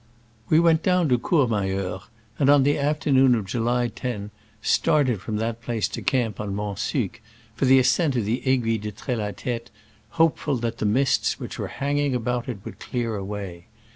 [0.35, 2.01] ]* We went down to Cormayeur,
[2.39, 6.79] and pn the afternoon of July lo started from that place to camp on Mont
[6.79, 7.11] Sue,
[7.53, 9.69] for the ascent of the Aiguille de Trelatete,
[10.17, 13.67] hope ful that the mists which were hanging about would clear away.